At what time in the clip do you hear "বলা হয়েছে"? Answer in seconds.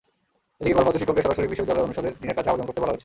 2.81-2.99